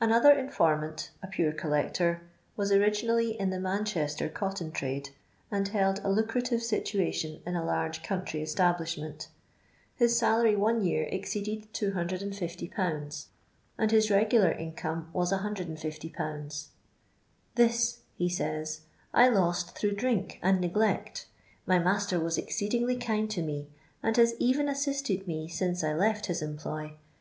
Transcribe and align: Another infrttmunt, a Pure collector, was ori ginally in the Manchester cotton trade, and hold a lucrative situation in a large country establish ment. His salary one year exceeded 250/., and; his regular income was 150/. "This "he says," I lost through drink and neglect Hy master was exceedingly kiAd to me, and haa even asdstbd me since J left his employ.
Another 0.00 0.32
infrttmunt, 0.32 1.08
a 1.24 1.26
Pure 1.26 1.50
collector, 1.54 2.22
was 2.56 2.70
ori 2.70 2.88
ginally 2.88 3.36
in 3.36 3.50
the 3.50 3.58
Manchester 3.58 4.28
cotton 4.28 4.70
trade, 4.70 5.10
and 5.50 5.66
hold 5.66 5.98
a 6.04 6.08
lucrative 6.08 6.62
situation 6.62 7.42
in 7.44 7.56
a 7.56 7.64
large 7.64 8.00
country 8.04 8.40
establish 8.42 8.96
ment. 8.96 9.26
His 9.96 10.16
salary 10.16 10.54
one 10.54 10.84
year 10.84 11.08
exceeded 11.10 11.72
250/., 11.74 13.26
and; 13.76 13.90
his 13.90 14.08
regular 14.08 14.52
income 14.52 15.10
was 15.12 15.32
150/. 15.32 16.66
"This 17.56 18.02
"he 18.14 18.28
says," 18.28 18.82
I 19.12 19.28
lost 19.28 19.76
through 19.76 19.96
drink 19.96 20.38
and 20.44 20.60
neglect 20.60 21.26
Hy 21.66 21.80
master 21.80 22.20
was 22.20 22.38
exceedingly 22.38 22.96
kiAd 22.98 23.28
to 23.30 23.42
me, 23.42 23.66
and 24.00 24.16
haa 24.16 24.26
even 24.38 24.66
asdstbd 24.66 25.26
me 25.26 25.48
since 25.48 25.80
J 25.80 25.92
left 25.92 26.26
his 26.26 26.40
employ. 26.40 26.92